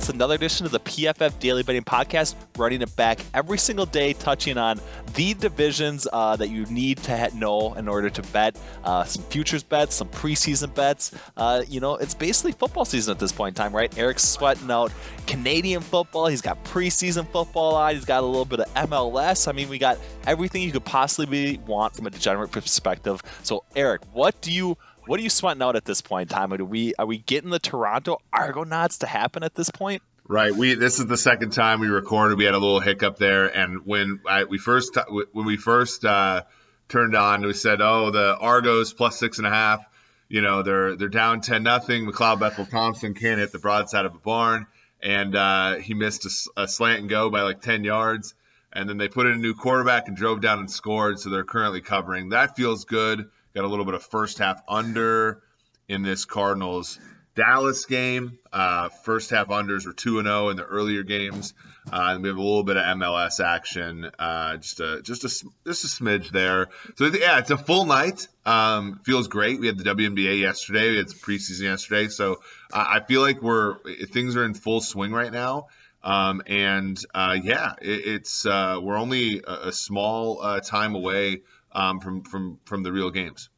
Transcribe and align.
It's 0.00 0.08
another 0.08 0.34
edition 0.34 0.64
of 0.64 0.72
the 0.72 0.80
PFF 0.80 1.38
Daily 1.40 1.62
Betting 1.62 1.84
Podcast, 1.84 2.34
running 2.56 2.80
it 2.80 2.96
back 2.96 3.20
every 3.34 3.58
single 3.58 3.84
day, 3.84 4.14
touching 4.14 4.56
on 4.56 4.80
the 5.12 5.34
divisions 5.34 6.08
uh, 6.10 6.36
that 6.36 6.48
you 6.48 6.64
need 6.64 6.96
to 7.02 7.30
know 7.36 7.74
in 7.74 7.86
order 7.86 8.08
to 8.08 8.22
bet 8.32 8.56
uh, 8.82 9.04
some 9.04 9.22
futures 9.24 9.62
bets, 9.62 9.94
some 9.94 10.08
preseason 10.08 10.74
bets. 10.74 11.14
Uh, 11.36 11.64
you 11.68 11.80
know, 11.80 11.96
it's 11.96 12.14
basically 12.14 12.52
football 12.52 12.86
season 12.86 13.12
at 13.12 13.18
this 13.18 13.30
point 13.30 13.54
in 13.58 13.62
time, 13.62 13.76
right? 13.76 13.98
Eric's 13.98 14.24
sweating 14.24 14.70
out 14.70 14.90
Canadian 15.26 15.82
football. 15.82 16.28
He's 16.28 16.40
got 16.40 16.64
preseason 16.64 17.30
football 17.30 17.74
on. 17.74 17.94
He's 17.94 18.06
got 18.06 18.22
a 18.22 18.26
little 18.26 18.46
bit 18.46 18.60
of 18.60 18.72
MLS. 18.88 19.48
I 19.48 19.52
mean, 19.52 19.68
we 19.68 19.76
got 19.76 19.98
everything 20.26 20.62
you 20.62 20.72
could 20.72 20.86
possibly 20.86 21.58
want 21.66 21.94
from 21.94 22.06
a 22.06 22.10
degenerate 22.10 22.52
perspective. 22.52 23.22
So, 23.42 23.64
Eric, 23.76 24.00
what 24.14 24.40
do 24.40 24.50
you 24.50 24.78
what 25.10 25.18
are 25.18 25.24
you 25.24 25.28
sweating 25.28 25.60
out 25.60 25.74
at 25.74 25.84
this 25.84 26.00
point 26.00 26.30
in 26.30 26.36
time? 26.36 26.52
Are 26.52 26.64
we 26.64 26.94
are 26.94 27.04
we 27.04 27.18
getting 27.18 27.50
the 27.50 27.58
Toronto 27.58 28.18
Argonauts 28.32 28.98
to 28.98 29.08
happen 29.08 29.42
at 29.42 29.56
this 29.56 29.68
point? 29.68 30.02
Right. 30.28 30.54
We 30.54 30.74
this 30.74 31.00
is 31.00 31.06
the 31.06 31.16
second 31.16 31.50
time 31.50 31.80
we 31.80 31.88
recorded. 31.88 32.38
We 32.38 32.44
had 32.44 32.54
a 32.54 32.58
little 32.58 32.78
hiccup 32.78 33.18
there, 33.18 33.46
and 33.46 33.84
when 33.84 34.20
I, 34.24 34.44
we 34.44 34.58
first 34.58 34.96
when 35.32 35.46
we 35.46 35.56
first 35.56 36.04
uh, 36.04 36.44
turned 36.88 37.16
on, 37.16 37.42
we 37.42 37.54
said, 37.54 37.80
"Oh, 37.80 38.12
the 38.12 38.36
Argos 38.38 38.92
plus 38.92 39.18
six 39.18 39.38
and 39.38 39.48
a 39.48 39.50
half. 39.50 39.84
You 40.28 40.42
know, 40.42 40.62
they're 40.62 40.94
they're 40.94 41.08
down 41.08 41.40
ten 41.40 41.64
nothing. 41.64 42.06
McLeod 42.06 42.38
Bethel 42.38 42.66
Thompson 42.66 43.14
can't 43.14 43.40
hit 43.40 43.50
the 43.50 43.58
broadside 43.58 44.06
of 44.06 44.14
a 44.14 44.18
barn, 44.18 44.68
and 45.02 45.34
uh, 45.34 45.74
he 45.78 45.94
missed 45.94 46.24
a, 46.56 46.62
a 46.62 46.68
slant 46.68 47.00
and 47.00 47.10
go 47.10 47.30
by 47.30 47.42
like 47.42 47.62
ten 47.62 47.82
yards." 47.82 48.36
And 48.72 48.88
then 48.88 48.96
they 48.96 49.08
put 49.08 49.26
in 49.26 49.32
a 49.32 49.38
new 49.38 49.54
quarterback 49.54 50.06
and 50.06 50.16
drove 50.16 50.40
down 50.40 50.60
and 50.60 50.70
scored. 50.70 51.18
So 51.18 51.30
they're 51.30 51.42
currently 51.42 51.80
covering. 51.80 52.28
That 52.28 52.54
feels 52.54 52.84
good. 52.84 53.28
Got 53.54 53.64
a 53.64 53.68
little 53.68 53.84
bit 53.84 53.94
of 53.94 54.02
first 54.04 54.38
half 54.38 54.62
under 54.68 55.42
in 55.88 56.02
this 56.02 56.24
Cardinals 56.24 57.00
Dallas 57.34 57.84
game. 57.84 58.38
Uh, 58.52 58.90
first 59.04 59.30
half 59.30 59.48
unders 59.48 59.86
were 59.86 59.92
2 59.92 60.22
0 60.22 60.48
in 60.50 60.56
the 60.56 60.64
earlier 60.64 61.02
games. 61.02 61.54
Uh, 61.90 62.10
and 62.10 62.22
we 62.22 62.28
have 62.28 62.36
a 62.36 62.40
little 62.40 62.62
bit 62.62 62.76
of 62.76 62.84
MLS 62.98 63.42
action, 63.42 64.08
uh, 64.18 64.56
just 64.58 64.78
a 64.80 65.02
just 65.02 65.24
a 65.24 65.28
just 65.66 65.84
a 65.84 65.86
smidge 65.88 66.30
there. 66.30 66.68
So 66.96 67.06
yeah, 67.06 67.38
it's 67.38 67.50
a 67.50 67.56
full 67.56 67.86
night. 67.86 68.28
Um, 68.44 69.00
feels 69.04 69.28
great. 69.28 69.58
We 69.58 69.66
had 69.66 69.78
the 69.78 69.84
WNBA 69.84 70.40
yesterday. 70.40 70.90
We 70.90 70.96
had 70.98 71.06
preseason 71.06 71.62
yesterday. 71.62 72.08
So 72.08 72.40
I 72.72 73.00
feel 73.00 73.22
like 73.22 73.42
we're 73.42 73.78
things 74.12 74.36
are 74.36 74.44
in 74.44 74.54
full 74.54 74.80
swing 74.80 75.10
right 75.10 75.32
now. 75.32 75.68
Um, 76.02 76.42
and 76.46 76.98
uh, 77.14 77.36
yeah, 77.42 77.72
it, 77.80 78.06
it's 78.06 78.46
uh, 78.46 78.78
we're 78.80 78.96
only 78.96 79.42
a, 79.46 79.68
a 79.68 79.72
small 79.72 80.40
uh, 80.40 80.60
time 80.60 80.94
away 80.94 81.42
um, 81.72 82.00
from 82.00 82.22
from 82.22 82.58
from 82.64 82.82
the 82.82 82.92
real 82.92 83.10
games. 83.10 83.48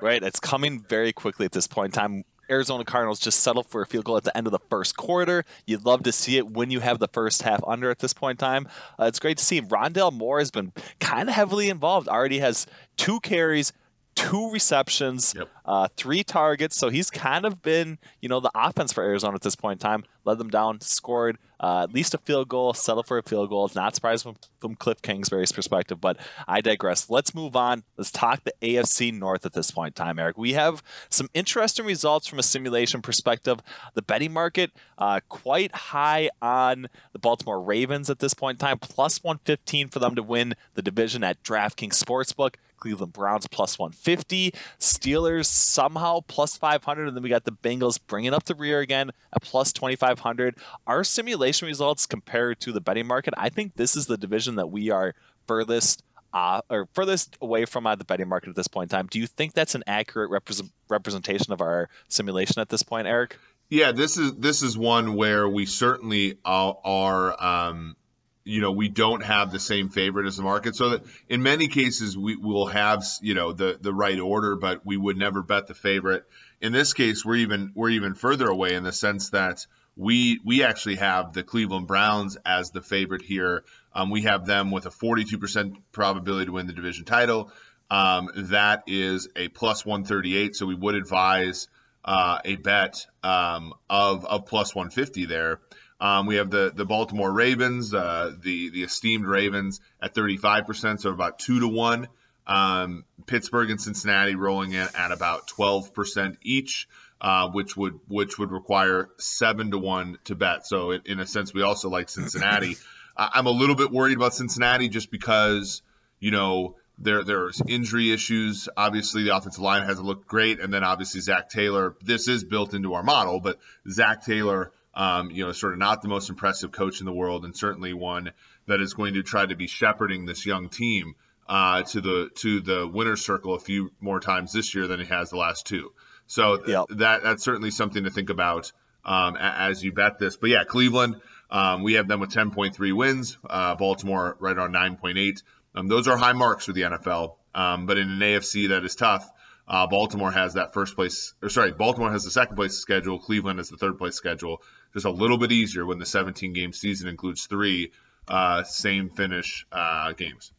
Right, 0.00 0.22
it's 0.22 0.40
coming 0.40 0.84
very 0.88 1.12
quickly 1.12 1.46
at 1.46 1.52
this 1.52 1.66
point 1.66 1.94
in 1.94 2.00
time. 2.00 2.24
Arizona 2.50 2.84
Cardinals 2.84 3.20
just 3.20 3.40
settled 3.40 3.66
for 3.68 3.80
a 3.80 3.86
field 3.86 4.04
goal 4.04 4.18
at 4.18 4.24
the 4.24 4.36
end 4.36 4.46
of 4.46 4.50
the 4.50 4.58
first 4.68 4.96
quarter. 4.96 5.44
You'd 5.66 5.86
love 5.86 6.02
to 6.02 6.12
see 6.12 6.36
it 6.36 6.46
when 6.46 6.70
you 6.70 6.80
have 6.80 6.98
the 6.98 7.08
first 7.08 7.42
half 7.42 7.62
under 7.66 7.90
at 7.90 8.00
this 8.00 8.12
point 8.12 8.40
in 8.40 8.46
time. 8.46 8.68
Uh, 9.00 9.04
it's 9.04 9.18
great 9.18 9.38
to 9.38 9.44
see. 9.44 9.62
Rondale 9.62 10.12
Moore 10.12 10.40
has 10.40 10.50
been 10.50 10.72
kind 11.00 11.28
of 11.28 11.34
heavily 11.34 11.70
involved. 11.70 12.06
Already 12.06 12.40
has 12.40 12.66
two 12.98 13.18
carries, 13.20 13.72
two 14.14 14.50
receptions, 14.50 15.34
yep. 15.36 15.48
uh, 15.64 15.88
three 15.96 16.22
targets. 16.24 16.76
So 16.76 16.88
he's 16.88 17.10
kind 17.10 17.44
of 17.44 17.62
been, 17.62 17.98
you 18.20 18.28
know, 18.28 18.40
the 18.40 18.50
offense 18.54 18.92
for 18.92 19.02
Arizona 19.02 19.34
at 19.34 19.42
this 19.42 19.56
point 19.56 19.82
in 19.82 19.86
time. 19.86 20.04
Led 20.24 20.38
them 20.38 20.48
down, 20.48 20.80
scored 20.80 21.38
uh, 21.60 21.84
at 21.84 21.94
least 21.94 22.14
a 22.14 22.18
field 22.18 22.48
goal, 22.48 22.74
settled 22.74 23.06
for 23.06 23.16
a 23.18 23.22
field 23.22 23.48
goal. 23.48 23.64
It's 23.64 23.74
not 23.74 23.94
surprising 23.94 24.32
from, 24.32 24.40
from 24.60 24.74
Cliff 24.74 25.00
Kingsbury's 25.00 25.52
perspective, 25.52 26.00
but 26.00 26.18
I 26.48 26.60
digress. 26.60 27.08
Let's 27.08 27.34
move 27.34 27.56
on. 27.56 27.84
Let's 27.96 28.10
talk 28.10 28.44
the 28.44 28.52
AFC 28.60 29.12
North 29.12 29.46
at 29.46 29.52
this 29.52 29.70
point 29.70 29.98
in 29.98 30.04
time, 30.04 30.18
Eric. 30.18 30.36
We 30.36 30.54
have 30.54 30.82
some 31.08 31.28
interesting 31.32 31.86
results 31.86 32.26
from 32.26 32.38
a 32.38 32.42
simulation 32.42 33.02
perspective. 33.02 33.60
The 33.94 34.02
betting 34.02 34.32
market 34.32 34.72
uh, 34.98 35.20
quite 35.28 35.74
high 35.74 36.30
on 36.42 36.88
the 37.12 37.18
Baltimore 37.18 37.62
Ravens 37.62 38.10
at 38.10 38.18
this 38.18 38.34
point 38.34 38.60
in 38.60 38.66
time, 38.66 38.78
plus 38.78 39.22
115 39.22 39.88
for 39.88 40.00
them 40.00 40.14
to 40.16 40.22
win 40.22 40.54
the 40.74 40.82
division 40.82 41.24
at 41.24 41.42
DraftKings 41.42 42.02
Sportsbook. 42.02 42.56
Cleveland 42.84 43.14
Browns 43.14 43.46
plus 43.46 43.78
150, 43.78 44.52
Steelers 44.78 45.46
somehow 45.46 46.20
plus 46.28 46.58
500, 46.58 47.08
and 47.08 47.16
then 47.16 47.22
we 47.22 47.30
got 47.30 47.44
the 47.44 47.50
Bengals 47.50 47.98
bringing 48.06 48.34
up 48.34 48.44
the 48.44 48.54
rear 48.54 48.80
again 48.80 49.10
at 49.32 49.40
plus 49.40 49.72
2500. 49.72 50.58
Our 50.86 51.02
simulation 51.02 51.66
results 51.66 52.04
compared 52.04 52.60
to 52.60 52.72
the 52.72 52.82
betting 52.82 53.06
market, 53.06 53.32
I 53.38 53.48
think 53.48 53.76
this 53.76 53.96
is 53.96 54.04
the 54.04 54.18
division 54.18 54.56
that 54.56 54.66
we 54.66 54.90
are 54.90 55.14
furthest 55.46 56.02
uh, 56.34 56.60
or 56.68 56.86
furthest 56.92 57.38
away 57.40 57.64
from 57.64 57.86
uh, 57.86 57.94
the 57.94 58.04
betting 58.04 58.28
market 58.28 58.50
at 58.50 58.56
this 58.56 58.68
point 58.68 58.92
in 58.92 58.98
time. 58.98 59.06
Do 59.06 59.18
you 59.18 59.26
think 59.26 59.54
that's 59.54 59.74
an 59.74 59.84
accurate 59.86 60.30
represent- 60.30 60.72
representation 60.90 61.54
of 61.54 61.62
our 61.62 61.88
simulation 62.08 62.60
at 62.60 62.68
this 62.68 62.82
point, 62.82 63.06
Eric? 63.06 63.38
Yeah, 63.70 63.92
this 63.92 64.18
is 64.18 64.34
this 64.34 64.62
is 64.62 64.76
one 64.76 65.14
where 65.14 65.48
we 65.48 65.64
certainly 65.64 66.36
are, 66.44 66.76
are 66.84 67.42
um, 67.42 67.96
you 68.44 68.60
know 68.60 68.72
we 68.72 68.88
don't 68.88 69.22
have 69.22 69.50
the 69.50 69.58
same 69.58 69.88
favorite 69.88 70.26
as 70.26 70.36
the 70.36 70.42
market. 70.42 70.76
So 70.76 70.90
that 70.90 71.04
in 71.28 71.42
many 71.42 71.68
cases 71.68 72.16
we 72.16 72.36
will 72.36 72.66
have 72.66 73.04
you 73.22 73.34
know 73.34 73.52
the 73.52 73.78
the 73.80 73.92
right 73.92 74.18
order 74.18 74.56
but 74.56 74.84
we 74.84 74.96
would 74.96 75.16
never 75.16 75.42
bet 75.42 75.66
the 75.66 75.74
favorite. 75.74 76.24
In 76.60 76.72
this 76.72 76.92
case 76.92 77.24
we're 77.24 77.36
even 77.36 77.72
we're 77.74 77.90
even 77.90 78.14
further 78.14 78.46
away 78.46 78.74
in 78.74 78.84
the 78.84 78.92
sense 78.92 79.30
that 79.30 79.66
we 79.96 80.40
we 80.44 80.62
actually 80.62 80.96
have 80.96 81.32
the 81.32 81.42
Cleveland 81.42 81.86
Browns 81.86 82.36
as 82.44 82.70
the 82.70 82.82
favorite 82.82 83.22
here. 83.22 83.64
Um, 83.94 84.10
we 84.10 84.22
have 84.22 84.44
them 84.44 84.70
with 84.72 84.86
a 84.86 84.90
42% 84.90 85.76
probability 85.92 86.46
to 86.46 86.52
win 86.52 86.66
the 86.66 86.72
division 86.72 87.04
title. 87.04 87.52
Um, 87.90 88.28
that 88.34 88.84
is 88.88 89.28
a 89.36 89.48
plus 89.48 89.86
138 89.86 90.56
so 90.56 90.66
we 90.66 90.74
would 90.74 90.96
advise 90.96 91.68
uh, 92.04 92.38
a 92.44 92.56
bet 92.56 93.06
um, 93.22 93.72
of 93.88 94.26
of 94.26 94.46
plus 94.46 94.74
150 94.74 95.26
there 95.26 95.60
um, 96.00 96.26
we 96.26 96.36
have 96.36 96.50
the 96.50 96.72
the 96.74 96.84
Baltimore 96.84 97.30
Ravens, 97.30 97.94
uh, 97.94 98.32
the 98.40 98.70
the 98.70 98.82
esteemed 98.82 99.26
Ravens 99.26 99.80
at 100.02 100.14
35%, 100.14 101.00
so 101.00 101.10
about 101.10 101.38
two 101.38 101.60
to 101.60 101.68
one. 101.68 102.08
Um, 102.46 103.04
Pittsburgh 103.26 103.70
and 103.70 103.80
Cincinnati 103.80 104.34
rolling 104.34 104.72
in 104.72 104.86
at 104.94 105.12
about 105.12 105.48
12% 105.48 106.36
each, 106.42 106.88
uh, 107.20 107.48
which 107.48 107.76
would 107.76 108.00
which 108.06 108.38
would 108.38 108.50
require 108.50 109.08
seven 109.18 109.70
to 109.70 109.78
one 109.78 110.18
to 110.24 110.34
bet. 110.34 110.66
So 110.66 110.90
it, 110.90 111.06
in 111.06 111.20
a 111.20 111.26
sense, 111.26 111.54
we 111.54 111.62
also 111.62 111.88
like 111.88 112.08
Cincinnati. 112.08 112.76
I'm 113.16 113.46
a 113.46 113.50
little 113.50 113.76
bit 113.76 113.92
worried 113.92 114.16
about 114.16 114.34
Cincinnati 114.34 114.88
just 114.88 115.10
because 115.10 115.82
you 116.18 116.32
know 116.32 116.76
there 116.98 117.24
there's 117.24 117.62
injury 117.66 118.12
issues. 118.12 118.68
Obviously, 118.76 119.24
the 119.24 119.36
offensive 119.36 119.62
line 119.62 119.86
hasn't 119.86 120.06
looked 120.06 120.26
great, 120.26 120.60
and 120.60 120.74
then 120.74 120.84
obviously 120.84 121.20
Zac 121.20 121.48
Taylor. 121.48 121.96
This 122.02 122.28
is 122.28 122.44
built 122.44 122.74
into 122.74 122.94
our 122.94 123.02
model, 123.02 123.40
but 123.40 123.58
Zac 123.88 124.24
Taylor 124.24 124.72
um, 124.94 125.30
you 125.30 125.44
know, 125.44 125.52
sort 125.52 125.72
of 125.72 125.78
not 125.78 126.02
the 126.02 126.08
most 126.08 126.30
impressive 126.30 126.72
coach 126.72 127.00
in 127.00 127.06
the 127.06 127.12
world, 127.12 127.44
and 127.44 127.56
certainly 127.56 127.92
one 127.92 128.30
that 128.66 128.80
is 128.80 128.94
going 128.94 129.14
to 129.14 129.22
try 129.22 129.44
to 129.44 129.56
be 129.56 129.66
shepherding 129.66 130.26
this 130.26 130.46
young 130.46 130.68
team 130.68 131.14
uh, 131.48 131.82
to 131.82 132.00
the 132.00 132.30
to 132.36 132.60
the 132.60 132.88
winner's 132.88 133.24
circle 133.24 133.54
a 133.54 133.60
few 133.60 133.90
more 134.00 134.20
times 134.20 134.52
this 134.52 134.74
year 134.74 134.86
than 134.86 135.00
he 135.00 135.06
has 135.06 135.30
the 135.30 135.36
last 135.36 135.66
two. 135.66 135.92
So 136.26 136.64
yep. 136.66 136.86
that 136.90 137.22
that's 137.22 137.42
certainly 137.42 137.70
something 137.70 138.04
to 138.04 138.10
think 138.10 138.30
about 138.30 138.72
um, 139.04 139.36
as 139.38 139.82
you 139.82 139.92
bet 139.92 140.18
this. 140.18 140.36
But 140.36 140.50
yeah, 140.50 140.64
Cleveland, 140.64 141.16
um, 141.50 141.82
we 141.82 141.94
have 141.94 142.08
them 142.08 142.20
with 142.20 142.30
10.3 142.30 142.96
wins. 142.96 143.36
Uh, 143.48 143.74
Baltimore 143.74 144.36
right 144.40 144.56
around 144.56 144.72
9.8. 144.72 145.42
Um, 145.74 145.88
those 145.88 146.08
are 146.08 146.16
high 146.16 146.32
marks 146.32 146.66
for 146.66 146.72
the 146.72 146.82
NFL. 146.82 147.36
Um, 147.54 147.86
but 147.86 147.98
in 147.98 148.08
an 148.08 148.18
AFC 148.18 148.70
that 148.70 148.84
is 148.84 148.96
tough, 148.96 149.28
uh, 149.66 149.86
Baltimore 149.86 150.30
has 150.30 150.54
that 150.54 150.74
first 150.74 150.94
place, 150.94 151.34
or 151.42 151.48
sorry, 151.48 151.72
Baltimore 151.72 152.10
has 152.10 152.24
the 152.24 152.30
second 152.30 152.56
place 152.56 152.74
schedule. 152.74 153.18
Cleveland 153.18 153.58
has 153.58 153.70
the 153.70 153.76
third 153.76 153.98
place 153.98 154.14
schedule 154.14 154.62
just 154.92 155.06
a 155.06 155.10
little 155.10 155.38
bit 155.38 155.52
easier 155.52 155.86
when 155.86 155.98
the 155.98 156.06
17 156.06 156.52
game 156.52 156.72
season 156.72 157.08
includes 157.08 157.46
three 157.46 157.92
uh, 158.28 158.62
same 158.64 159.10
finish 159.10 159.66
uh, 159.72 160.12
games. 160.12 160.52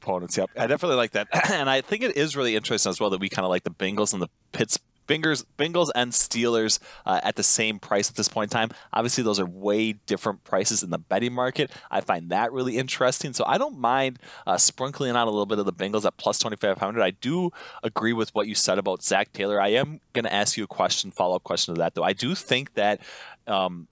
Opponents, 0.00 0.36
yep. 0.36 0.50
I 0.56 0.66
definitely 0.66 0.96
like 0.96 1.12
that. 1.12 1.28
and 1.52 1.70
I 1.70 1.80
think 1.80 2.02
it 2.02 2.16
is 2.16 2.36
really 2.36 2.56
interesting 2.56 2.90
as 2.90 2.98
well 2.98 3.10
that 3.10 3.20
we 3.20 3.28
kind 3.28 3.44
of 3.44 3.50
like 3.50 3.62
the 3.62 3.70
Bengals 3.70 4.12
and 4.12 4.20
the 4.20 4.28
Pitts 4.50 4.78
Bengals, 5.08 5.44
Bengals 5.58 5.90
and 5.94 6.12
Steelers 6.12 6.78
uh, 7.06 7.20
at 7.22 7.36
the 7.36 7.42
same 7.42 7.78
price 7.78 8.08
at 8.08 8.16
this 8.16 8.28
point 8.28 8.52
in 8.52 8.58
time. 8.58 8.70
Obviously, 8.92 9.24
those 9.24 9.40
are 9.40 9.46
way 9.46 9.92
different 9.92 10.44
prices 10.44 10.82
in 10.82 10.90
the 10.90 10.98
betting 10.98 11.32
market. 11.32 11.70
I 11.90 12.00
find 12.00 12.30
that 12.30 12.52
really 12.52 12.78
interesting. 12.78 13.32
So 13.32 13.44
I 13.46 13.58
don't 13.58 13.78
mind 13.78 14.18
uh, 14.46 14.56
sprinkling 14.56 15.16
on 15.16 15.26
a 15.26 15.30
little 15.30 15.46
bit 15.46 15.58
of 15.58 15.66
the 15.66 15.72
Bengals 15.72 16.04
at 16.04 16.16
plus 16.16 16.38
2,500. 16.38 17.02
I 17.02 17.10
do 17.10 17.50
agree 17.82 18.12
with 18.12 18.34
what 18.34 18.46
you 18.46 18.54
said 18.54 18.78
about 18.78 19.02
Zac 19.02 19.32
Taylor. 19.32 19.60
I 19.60 19.68
am 19.68 20.00
going 20.12 20.24
to 20.24 20.32
ask 20.32 20.56
you 20.56 20.64
a 20.64 20.68
question, 20.68 21.10
follow 21.10 21.36
up 21.36 21.44
question 21.44 21.74
to 21.74 21.78
that, 21.80 21.94
though. 21.94 22.04
I 22.04 22.12
do 22.12 22.34
think 22.34 22.74
that 22.74 23.00
um, 23.46 23.88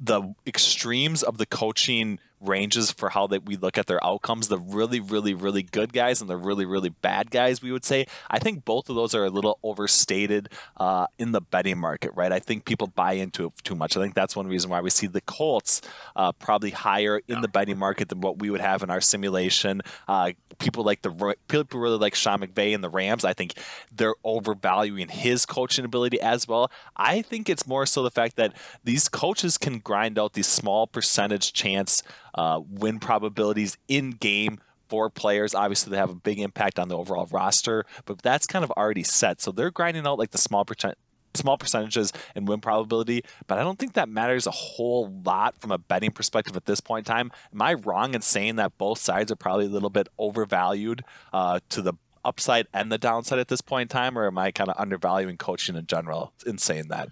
the 0.00 0.34
extremes 0.46 1.22
of 1.22 1.38
the 1.38 1.46
coaching 1.46 2.18
ranges 2.48 2.90
for 2.90 3.10
how 3.10 3.26
that 3.28 3.46
we 3.46 3.56
look 3.56 3.78
at 3.78 3.86
their 3.86 4.04
outcomes. 4.04 4.48
The 4.48 4.58
really, 4.58 5.00
really, 5.00 5.34
really 5.34 5.62
good 5.62 5.92
guys 5.92 6.20
and 6.20 6.28
the 6.28 6.36
really, 6.36 6.64
really 6.64 6.90
bad 6.90 7.30
guys, 7.30 7.62
we 7.62 7.72
would 7.72 7.84
say. 7.84 8.06
I 8.30 8.38
think 8.38 8.64
both 8.64 8.88
of 8.88 8.96
those 8.96 9.14
are 9.14 9.24
a 9.24 9.30
little 9.30 9.58
overstated 9.62 10.48
uh, 10.76 11.06
in 11.18 11.32
the 11.32 11.40
betting 11.40 11.78
market, 11.78 12.12
right? 12.14 12.32
I 12.32 12.38
think 12.38 12.64
people 12.64 12.86
buy 12.86 13.14
into 13.14 13.46
it 13.46 13.52
too 13.62 13.74
much. 13.74 13.96
I 13.96 14.00
think 14.00 14.14
that's 14.14 14.36
one 14.36 14.46
reason 14.46 14.70
why 14.70 14.80
we 14.80 14.90
see 14.90 15.06
the 15.06 15.20
Colts 15.20 15.80
uh, 16.16 16.32
probably 16.32 16.70
higher 16.70 17.20
in 17.28 17.40
the 17.40 17.48
betting 17.48 17.78
market 17.78 18.08
than 18.08 18.20
what 18.20 18.38
we 18.38 18.50
would 18.50 18.60
have 18.60 18.82
in 18.82 18.90
our 18.90 19.00
simulation. 19.00 19.80
Uh, 20.08 20.32
people 20.58 20.84
like 20.84 21.02
the 21.02 21.36
people 21.48 21.80
really 21.80 21.98
like 21.98 22.14
Sean 22.14 22.40
McVay 22.40 22.74
and 22.74 22.82
the 22.82 22.90
Rams. 22.90 23.24
I 23.24 23.32
think 23.32 23.54
they're 23.94 24.14
overvaluing 24.24 25.08
his 25.08 25.46
coaching 25.46 25.84
ability 25.84 26.20
as 26.20 26.46
well. 26.46 26.70
I 26.96 27.22
think 27.22 27.48
it's 27.48 27.66
more 27.66 27.86
so 27.86 28.02
the 28.02 28.10
fact 28.10 28.36
that 28.36 28.54
these 28.82 29.08
coaches 29.08 29.58
can 29.58 29.78
grind 29.78 30.18
out 30.18 30.34
these 30.34 30.46
small 30.46 30.86
percentage 30.86 31.52
chance 31.52 32.02
uh, 32.34 32.60
win 32.68 32.98
probabilities 32.98 33.76
in 33.88 34.10
game 34.10 34.58
for 34.88 35.10
players. 35.10 35.54
Obviously, 35.54 35.90
they 35.90 35.96
have 35.96 36.10
a 36.10 36.14
big 36.14 36.38
impact 36.38 36.78
on 36.78 36.88
the 36.88 36.96
overall 36.96 37.26
roster, 37.30 37.84
but 38.04 38.22
that's 38.22 38.46
kind 38.46 38.64
of 38.64 38.70
already 38.72 39.02
set. 39.02 39.40
So 39.40 39.50
they're 39.50 39.70
grinding 39.70 40.06
out 40.06 40.18
like 40.18 40.30
the 40.30 40.38
small 40.38 40.64
percent 40.64 40.96
small 41.36 41.58
percentages 41.58 42.12
and 42.36 42.46
win 42.46 42.60
probability, 42.60 43.24
but 43.48 43.58
I 43.58 43.62
don't 43.62 43.76
think 43.76 43.94
that 43.94 44.08
matters 44.08 44.46
a 44.46 44.52
whole 44.52 45.12
lot 45.24 45.60
from 45.60 45.72
a 45.72 45.78
betting 45.78 46.12
perspective 46.12 46.56
at 46.56 46.66
this 46.66 46.80
point 46.80 47.08
in 47.08 47.12
time. 47.12 47.32
Am 47.52 47.60
I 47.60 47.74
wrong 47.74 48.14
in 48.14 48.22
saying 48.22 48.54
that 48.56 48.78
both 48.78 48.98
sides 49.00 49.32
are 49.32 49.36
probably 49.36 49.66
a 49.66 49.68
little 49.68 49.90
bit 49.90 50.06
overvalued 50.16 51.02
uh, 51.32 51.58
to 51.70 51.82
the 51.82 51.94
upside 52.24 52.66
and 52.72 52.90
the 52.90 52.98
downside 52.98 53.38
at 53.38 53.48
this 53.48 53.60
point 53.60 53.90
in 53.90 53.96
time, 53.96 54.16
or 54.16 54.26
am 54.26 54.38
I 54.38 54.50
kind 54.50 54.70
of 54.70 54.76
undervaluing 54.78 55.36
coaching 55.36 55.76
in 55.76 55.86
general 55.86 56.32
in 56.46 56.58
saying 56.58 56.88
that? 56.88 57.08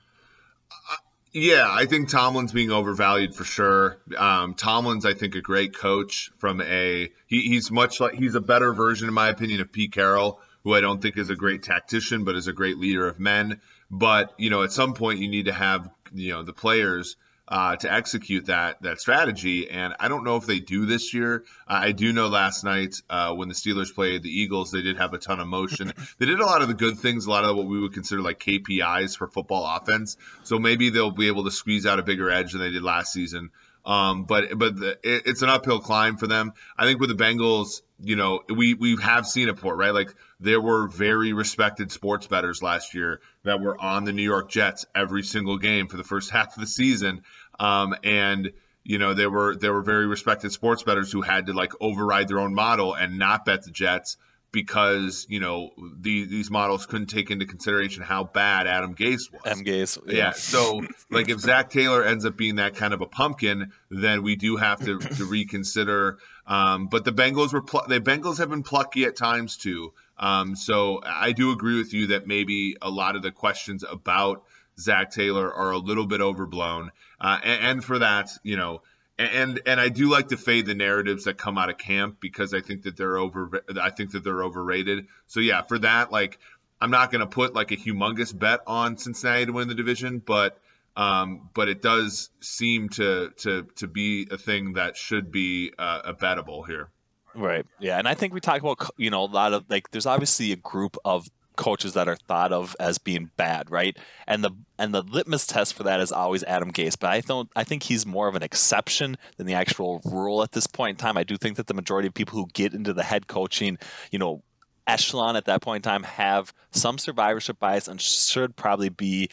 Yeah, 1.34 1.66
I 1.66 1.86
think 1.86 2.10
Tomlin's 2.10 2.52
being 2.52 2.70
overvalued 2.70 3.34
for 3.34 3.44
sure. 3.44 3.96
Um, 4.16 4.52
Tomlin's, 4.54 5.06
I 5.06 5.14
think, 5.14 5.34
a 5.34 5.40
great 5.40 5.74
coach 5.74 6.30
from 6.36 6.60
a 6.60 7.10
he, 7.26 7.40
he's 7.40 7.70
much 7.70 8.00
like 8.00 8.14
he's 8.14 8.34
a 8.34 8.40
better 8.40 8.74
version, 8.74 9.08
in 9.08 9.14
my 9.14 9.30
opinion, 9.30 9.62
of 9.62 9.72
Pete 9.72 9.92
Carroll, 9.92 10.40
who 10.62 10.74
I 10.74 10.82
don't 10.82 11.00
think 11.00 11.16
is 11.16 11.30
a 11.30 11.34
great 11.34 11.62
tactician, 11.62 12.24
but 12.24 12.36
is 12.36 12.48
a 12.48 12.52
great 12.52 12.76
leader 12.76 13.08
of 13.08 13.18
men. 13.18 13.60
But 13.90 14.34
you 14.36 14.50
know, 14.50 14.62
at 14.62 14.72
some 14.72 14.92
point, 14.92 15.20
you 15.20 15.28
need 15.28 15.46
to 15.46 15.54
have 15.54 15.88
you 16.12 16.32
know 16.32 16.42
the 16.42 16.52
players 16.52 17.16
uh, 17.52 17.76
to 17.76 17.92
execute 17.92 18.46
that 18.46 18.80
that 18.80 18.98
strategy. 18.98 19.70
And 19.70 19.94
I 20.00 20.08
don't 20.08 20.24
know 20.24 20.36
if 20.36 20.46
they 20.46 20.58
do 20.58 20.86
this 20.86 21.12
year. 21.12 21.44
Uh, 21.68 21.80
I 21.82 21.92
do 21.92 22.10
know 22.14 22.28
last 22.28 22.64
night 22.64 23.02
uh, 23.10 23.34
when 23.34 23.48
the 23.48 23.54
Steelers 23.54 23.94
played 23.94 24.22
the 24.22 24.30
Eagles, 24.30 24.70
they 24.70 24.80
did 24.80 24.96
have 24.96 25.12
a 25.12 25.18
ton 25.18 25.38
of 25.38 25.46
motion. 25.46 25.92
they 26.18 26.24
did 26.24 26.40
a 26.40 26.46
lot 26.46 26.62
of 26.62 26.68
the 26.68 26.74
good 26.74 26.98
things, 26.98 27.26
a 27.26 27.30
lot 27.30 27.44
of 27.44 27.54
what 27.54 27.66
we 27.66 27.78
would 27.78 27.92
consider 27.92 28.22
like 28.22 28.40
KPIs 28.40 29.18
for 29.18 29.28
football 29.28 29.66
offense. 29.66 30.16
So 30.44 30.58
maybe 30.58 30.88
they'll 30.88 31.10
be 31.10 31.26
able 31.26 31.44
to 31.44 31.50
squeeze 31.50 31.84
out 31.84 31.98
a 31.98 32.02
bigger 32.02 32.30
edge 32.30 32.52
than 32.52 32.62
they 32.62 32.70
did 32.70 32.82
last 32.82 33.12
season. 33.12 33.50
Um, 33.84 34.24
but 34.24 34.56
but 34.56 34.76
the, 34.76 34.90
it, 35.02 35.24
it's 35.26 35.42
an 35.42 35.48
uphill 35.48 35.80
climb 35.80 36.16
for 36.16 36.26
them. 36.26 36.52
I 36.78 36.84
think 36.84 37.00
with 37.00 37.16
the 37.16 37.22
Bengals, 37.22 37.82
you 38.00 38.16
know, 38.16 38.42
we 38.48 38.74
we 38.74 38.96
have 39.02 39.26
seen 39.26 39.48
it 39.48 39.56
before, 39.56 39.76
right? 39.76 39.92
Like 39.92 40.14
there 40.38 40.60
were 40.60 40.88
very 40.88 41.32
respected 41.32 41.90
sports 41.90 42.26
bettors 42.26 42.62
last 42.62 42.94
year 42.94 43.20
that 43.44 43.60
were 43.60 43.80
on 43.80 44.04
the 44.04 44.12
New 44.12 44.22
York 44.22 44.50
Jets 44.50 44.86
every 44.94 45.22
single 45.24 45.58
game 45.58 45.88
for 45.88 45.96
the 45.96 46.04
first 46.04 46.30
half 46.32 46.56
of 46.56 46.60
the 46.60 46.66
season, 46.66 47.22
um, 47.58 47.94
and 48.02 48.52
you 48.84 48.98
know 48.98 49.14
there 49.14 49.30
were 49.30 49.56
there 49.56 49.72
were 49.72 49.82
very 49.82 50.06
respected 50.06 50.52
sports 50.52 50.82
bettors 50.82 51.12
who 51.12 51.22
had 51.22 51.46
to 51.46 51.52
like 51.52 51.72
override 51.80 52.28
their 52.28 52.40
own 52.40 52.54
model 52.54 52.94
and 52.94 53.18
not 53.18 53.44
bet 53.44 53.64
the 53.64 53.70
Jets 53.70 54.16
because 54.52 55.26
you 55.30 55.40
know 55.40 55.70
the, 55.98 56.26
these 56.26 56.50
models 56.50 56.86
couldn't 56.86 57.06
take 57.06 57.30
into 57.30 57.46
consideration 57.46 58.02
how 58.02 58.24
bad 58.24 58.66
Adam 58.66 58.94
Gase 58.94 59.32
was. 59.32 59.40
Adam 59.46 59.64
Gase, 59.64 59.98
yeah. 60.06 60.14
yeah. 60.14 60.30
So 60.32 60.82
like 61.10 61.30
if 61.30 61.40
Zac 61.40 61.70
Taylor 61.70 62.04
ends 62.04 62.26
up 62.26 62.36
being 62.36 62.56
that 62.56 62.76
kind 62.76 62.92
of 62.92 63.00
a 63.00 63.06
pumpkin, 63.06 63.72
then 63.90 64.22
we 64.22 64.36
do 64.36 64.56
have 64.56 64.84
to, 64.84 64.98
to 65.16 65.24
reconsider. 65.24 66.18
Um, 66.46 66.88
but 66.88 67.04
the 67.04 67.12
Bengals 67.12 67.52
were 67.52 67.62
pl- 67.62 67.86
the 67.88 68.00
Bengals 68.00 68.38
have 68.38 68.50
been 68.50 68.62
plucky 68.62 69.04
at 69.04 69.16
times 69.16 69.56
too. 69.56 69.94
Um, 70.18 70.54
so 70.54 71.00
I 71.04 71.32
do 71.32 71.50
agree 71.52 71.78
with 71.78 71.94
you 71.94 72.08
that 72.08 72.26
maybe 72.26 72.76
a 72.80 72.90
lot 72.90 73.16
of 73.16 73.22
the 73.22 73.32
questions 73.32 73.82
about 73.88 74.44
Zac 74.78 75.10
Taylor 75.10 75.52
are 75.52 75.70
a 75.70 75.78
little 75.78 76.06
bit 76.06 76.20
overblown. 76.20 76.90
Uh, 77.20 77.38
and, 77.42 77.64
and 77.64 77.84
for 77.84 77.98
that, 77.98 78.30
you 78.42 78.56
know, 78.56 78.82
and 79.18 79.60
and 79.66 79.80
I 79.80 79.88
do 79.88 80.10
like 80.10 80.28
to 80.28 80.36
fade 80.36 80.66
the 80.66 80.74
narratives 80.74 81.24
that 81.24 81.36
come 81.36 81.58
out 81.58 81.70
of 81.70 81.78
camp 81.78 82.16
because 82.20 82.54
I 82.54 82.60
think 82.60 82.82
that 82.82 82.96
they're 82.96 83.16
over 83.18 83.62
I 83.80 83.90
think 83.90 84.12
that 84.12 84.24
they're 84.24 84.42
overrated. 84.42 85.06
So 85.26 85.40
yeah, 85.40 85.62
for 85.62 85.78
that 85.78 86.10
like 86.10 86.38
I'm 86.80 86.90
not 86.90 87.12
going 87.12 87.20
to 87.20 87.26
put 87.26 87.54
like 87.54 87.70
a 87.70 87.76
humongous 87.76 88.36
bet 88.36 88.60
on 88.66 88.96
Cincinnati 88.96 89.46
to 89.46 89.52
win 89.52 89.68
the 89.68 89.74
division, 89.74 90.18
but 90.18 90.58
um, 90.96 91.48
but 91.54 91.68
it 91.68 91.80
does 91.80 92.30
seem 92.40 92.88
to 92.90 93.30
to 93.38 93.66
to 93.76 93.86
be 93.86 94.26
a 94.30 94.36
thing 94.36 94.74
that 94.74 94.96
should 94.96 95.30
be 95.30 95.72
uh, 95.78 96.00
a 96.06 96.14
bettable 96.14 96.66
here. 96.66 96.90
Right. 97.34 97.64
Yeah, 97.78 97.98
and 97.98 98.06
I 98.06 98.14
think 98.14 98.34
we 98.34 98.40
talk 98.40 98.60
about 98.60 98.90
you 98.96 99.10
know 99.10 99.24
a 99.24 99.26
lot 99.26 99.52
of 99.52 99.64
like 99.68 99.90
there's 99.90 100.06
obviously 100.06 100.52
a 100.52 100.56
group 100.56 100.96
of 101.04 101.28
coaches 101.56 101.94
that 101.94 102.08
are 102.08 102.16
thought 102.16 102.52
of 102.52 102.76
as 102.80 102.98
being 102.98 103.30
bad, 103.36 103.70
right? 103.70 103.96
And 104.26 104.42
the 104.42 104.50
and 104.78 104.94
the 104.94 105.02
litmus 105.02 105.46
test 105.46 105.74
for 105.74 105.82
that 105.84 106.00
is 106.00 106.12
always 106.12 106.42
Adam 106.44 106.72
Gase. 106.72 106.98
But 106.98 107.10
I 107.10 107.20
don't 107.20 107.50
I 107.54 107.64
think 107.64 107.84
he's 107.84 108.06
more 108.06 108.28
of 108.28 108.34
an 108.34 108.42
exception 108.42 109.16
than 109.36 109.46
the 109.46 109.54
actual 109.54 110.00
rule 110.04 110.42
at 110.42 110.52
this 110.52 110.66
point 110.66 110.98
in 110.98 111.04
time. 111.04 111.16
I 111.16 111.24
do 111.24 111.36
think 111.36 111.56
that 111.56 111.66
the 111.66 111.74
majority 111.74 112.08
of 112.08 112.14
people 112.14 112.38
who 112.38 112.48
get 112.52 112.74
into 112.74 112.92
the 112.92 113.02
head 113.02 113.26
coaching, 113.26 113.78
you 114.10 114.18
know, 114.18 114.42
echelon 114.86 115.36
at 115.36 115.44
that 115.44 115.62
point 115.62 115.84
in 115.84 115.90
time 115.90 116.02
have 116.02 116.52
some 116.72 116.98
survivorship 116.98 117.58
bias 117.58 117.86
and 117.86 118.00
should 118.00 118.56
probably 118.56 118.88
be 118.88 119.28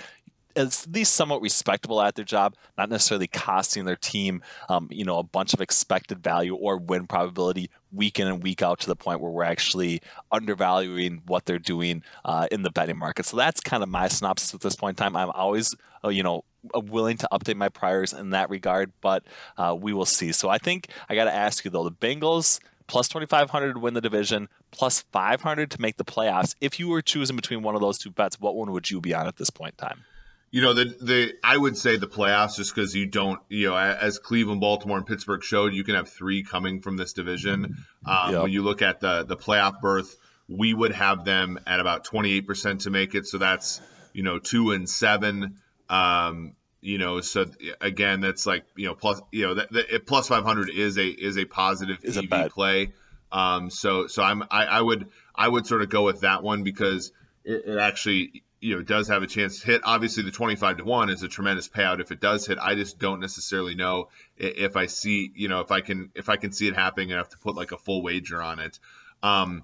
at 0.60 0.86
least 0.92 1.14
somewhat 1.14 1.42
respectable 1.42 2.02
at 2.02 2.16
their 2.16 2.26
job, 2.26 2.56
not 2.78 2.90
necessarily 2.90 3.28
costing 3.28 3.86
their 3.86 3.96
team, 3.96 4.42
um, 4.68 4.88
you 4.92 5.06
know, 5.06 5.18
a 5.18 5.24
bunch 5.24 5.54
of 5.54 5.62
expected 5.62 6.22
value 6.24 6.56
or 6.56 6.78
win 6.78 7.08
probability 7.08 7.70
week 7.92 8.20
in 8.20 8.28
and 8.28 8.44
week 8.44 8.62
out 8.62 8.80
to 8.80 8.88
the 8.88 8.96
point 8.96 9.22
where 9.22 9.32
we're 9.32 9.44
actually 9.44 10.02
undervaluing 10.32 11.22
what 11.26 11.46
they're 11.46 11.60
doing 11.60 12.04
uh, 12.26 12.48
in 12.52 12.62
the 12.62 12.70
betting 12.70 12.98
market. 12.98 13.26
So 13.26 13.38
that's 13.38 13.62
kind 13.62 13.82
of 13.82 13.90
my 13.90 14.08
synopsis 14.08 14.54
at 14.54 14.62
this 14.62 14.76
point 14.76 15.00
in 15.00 15.04
time. 15.04 15.16
I'm 15.16 15.32
always, 15.32 15.76
uh, 16.04 16.10
you 16.10 16.24
know, 16.24 16.44
uh, 16.76 16.82
willing 16.82 17.18
to 17.18 17.28
update 17.32 17.56
my 17.56 17.70
priors 17.70 18.14
in 18.14 18.32
that 18.32 18.50
regard, 18.50 18.92
but 19.02 19.24
uh, 19.58 19.76
we 19.80 19.94
will 19.94 20.06
see. 20.06 20.32
So 20.32 20.50
I 20.50 20.58
think 20.58 20.88
I 21.08 21.16
got 21.16 21.26
to 21.26 21.34
ask 21.34 21.64
you 21.64 21.72
though, 21.72 21.84
the 21.84 21.92
Bengals 21.92 22.60
plus 22.90 23.08
2500 23.08 23.74
to 23.74 23.80
win 23.80 23.94
the 23.94 24.02
division, 24.02 24.50
plus 24.72 25.02
500 25.12 25.72
to 25.72 25.80
make 25.80 25.98
the 25.98 26.04
playoffs. 26.04 26.56
If 26.60 26.80
you 26.80 26.90
were 26.90 27.02
choosing 27.02 27.36
between 27.36 27.62
one 27.62 27.76
of 27.76 27.82
those 27.82 28.00
two 28.00 28.10
bets, 28.10 28.40
what 28.40 28.56
one 28.56 28.72
would 28.72 28.90
you 28.90 29.00
be 29.00 29.14
on 29.14 29.28
at 29.28 29.38
this 29.38 29.52
point 29.52 29.76
in 29.80 29.88
time? 29.88 30.06
You 30.52 30.62
know, 30.62 30.74
the 30.74 30.86
the 30.86 31.34
I 31.44 31.56
would 31.56 31.78
say 31.78 31.98
the 31.98 32.08
playoffs 32.08 32.56
just 32.56 32.74
because 32.74 32.96
you 32.96 33.06
don't, 33.06 33.40
you 33.50 33.70
know, 33.70 33.78
as 33.78 34.18
Cleveland, 34.18 34.62
Baltimore, 34.62 34.98
and 34.98 35.06
Pittsburgh 35.06 35.44
showed, 35.44 35.74
you 35.74 35.84
can 35.84 35.96
have 35.96 36.10
three 36.10 36.44
coming 36.44 36.82
from 36.82 36.98
this 36.98 37.14
division. 37.14 37.78
Um, 38.06 38.34
yep. 38.34 38.44
When 38.44 38.52
you 38.52 38.64
look 38.64 38.82
at 38.82 39.00
the 39.00 39.24
the 39.24 39.38
playoff 39.38 39.80
berth, 39.80 40.16
we 40.50 40.74
would 40.74 40.92
have 40.94 41.24
them 41.24 41.60
at 41.68 41.80
about 41.80 42.06
28% 42.06 42.84
to 42.84 42.90
make 42.90 43.14
it. 43.14 43.28
So 43.28 43.38
that's, 43.38 43.80
you 44.14 44.24
know, 44.24 44.40
two 44.40 44.72
and 44.72 44.90
seven. 44.90 45.58
Um, 45.90 46.56
you 46.82 46.98
know, 46.98 47.22
so 47.22 47.46
again, 47.80 48.22
that's 48.22 48.46
like, 48.46 48.66
you 48.76 48.88
know, 48.88 48.96
plus, 48.96 49.22
you 49.32 49.46
know, 49.46 49.54
that, 49.56 49.72
that 49.72 50.08
plus 50.08 50.28
500 50.28 50.70
is 50.70 50.98
a, 50.98 51.06
is 51.06 51.38
a 51.38 51.46
positive 51.46 52.04
is 52.04 52.18
EV 52.18 52.32
a 52.32 52.50
play. 52.50 52.94
Um, 53.32 53.70
so, 53.70 54.08
so 54.08 54.24
I'm, 54.24 54.44
I, 54.50 54.66
I 54.66 54.82
would, 54.82 55.08
I 55.36 55.48
would 55.48 55.68
sort 55.68 55.84
of 55.84 55.90
go 55.90 56.04
with 56.04 56.22
that 56.22 56.42
one 56.42 56.64
because 56.64 57.12
it, 57.44 57.66
it 57.66 57.78
actually, 57.78 58.44
you 58.62 58.76
know 58.76 58.82
does 58.82 59.08
have 59.08 59.24
a 59.24 59.28
chance 59.28 59.62
to 59.62 59.68
hit. 59.68 59.82
Obviously, 59.84 60.24
the 60.24 60.32
25 60.32 60.78
to 60.78 60.84
one 60.84 61.10
is 61.10 61.24
a 61.24 61.28
tremendous 61.28 61.68
payout 61.68 62.00
if 62.00 62.12
it 62.12 62.20
does 62.20 62.46
hit. 62.46 62.58
I 62.60 62.76
just 62.76 63.00
don't 63.00 63.20
necessarily 63.20 63.76
know 63.76 64.10
if 64.38 64.76
I 64.76 64.88
see 64.88 65.32
you 65.36 65.48
know 65.48 65.62
if 65.62 65.72
I 65.72 65.82
can 65.82 66.12
if 66.16 66.30
I 66.30 66.36
can 66.36 66.52
see 66.52 66.68
it 66.68 66.76
happening 66.76 67.10
enough 67.10 67.30
to 67.30 67.38
put 67.38 67.56
like 67.56 67.72
a 67.72 67.78
full 67.78 68.02
wager 68.02 68.42
on 68.42 68.60
it. 68.60 68.80
Um, 69.24 69.64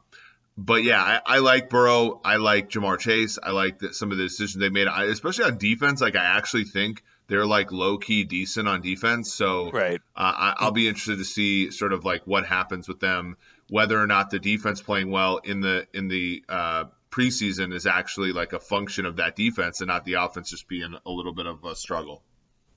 but 0.57 0.83
yeah, 0.83 1.01
I, 1.01 1.21
I, 1.25 1.39
like 1.39 1.69
Burrow. 1.69 2.21
I 2.23 2.37
like 2.37 2.69
Ja'Marr 2.69 2.97
Chase. 2.97 3.37
I 3.41 3.51
like 3.51 3.79
the, 3.79 3.93
some 3.93 4.11
of 4.11 4.17
the 4.17 4.23
decisions 4.23 4.61
they 4.61 4.69
made, 4.69 4.87
I, 4.87 5.05
especially 5.05 5.45
on 5.45 5.57
defense. 5.57 5.99
Like 5.99 6.15
I 6.15 6.23
actually 6.23 6.63
think 6.63 7.03
they're 7.27 7.45
like 7.45 7.71
low 7.73 7.97
key 7.97 8.23
decent 8.23 8.67
on 8.67 8.81
defense. 8.81 9.33
So 9.33 9.69
right, 9.71 10.01
uh, 10.15 10.53
I, 10.59 10.65
will 10.65 10.71
be 10.71 10.87
interested 10.87 11.17
to 11.17 11.25
see 11.25 11.71
sort 11.71 11.91
of 11.91 12.05
like 12.05 12.25
what 12.25 12.45
happens 12.45 12.87
with 12.87 13.01
them, 13.01 13.35
whether 13.69 13.99
or 13.99 14.07
not 14.07 14.29
the 14.29 14.39
defense 14.39 14.81
playing 14.81 15.11
well 15.11 15.37
in 15.37 15.59
the 15.59 15.87
in 15.93 16.07
the 16.07 16.43
uh, 16.47 16.85
preseason 17.15 17.73
is 17.73 17.85
actually 17.85 18.31
like 18.31 18.53
a 18.53 18.59
function 18.59 19.05
of 19.05 19.15
that 19.17 19.35
defense 19.35 19.81
and 19.81 19.87
not 19.87 20.05
the 20.05 20.13
offense 20.13 20.49
just 20.49 20.67
being 20.67 20.95
a 21.05 21.11
little 21.11 21.33
bit 21.33 21.45
of 21.45 21.63
a 21.63 21.75
struggle. 21.75 22.23